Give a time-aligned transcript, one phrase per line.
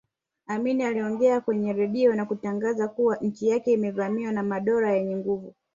[0.47, 5.55] Amin aliongea kwenye redio na kutangaza kuwa nchi yake imevamiwa na madola yenye nguvu